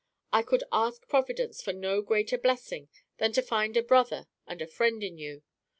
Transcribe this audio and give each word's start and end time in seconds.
I 0.33 0.41
could 0.41 0.63
ask 0.71 1.07
Providence 1.07 1.61
for 1.61 1.73
no 1.73 2.01
greater 2.01 2.35
blessing 2.39 2.89
than 3.19 3.33
to 3.33 3.41
find 3.43 3.77
a 3.77 3.83
brother 3.83 4.25
and 4.47 4.59
a 4.59 4.65
friend 4.65 5.03
in 5.03 5.19
you. 5.19 5.43